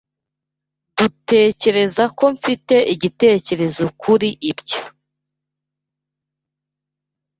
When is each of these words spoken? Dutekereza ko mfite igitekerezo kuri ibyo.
Dutekereza 0.97 2.03
ko 2.17 2.25
mfite 2.35 2.75
igitekerezo 2.93 3.85
kuri 4.01 4.29
ibyo. 4.51 4.81